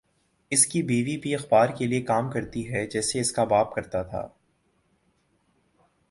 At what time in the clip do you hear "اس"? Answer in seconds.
0.51-0.65, 3.19-3.31